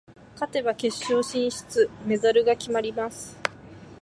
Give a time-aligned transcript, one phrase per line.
[0.35, 3.37] 勝てば決勝進出、メダルが決まります。